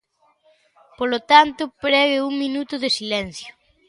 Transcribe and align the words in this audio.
Polo 0.97 1.19
tanto, 1.31 1.63
prego 1.83 2.27
un 2.31 2.35
minuto 2.43 2.75
de 2.83 2.89
silencio. 2.97 3.51